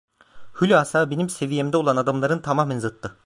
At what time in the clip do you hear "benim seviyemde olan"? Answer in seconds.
1.11-1.95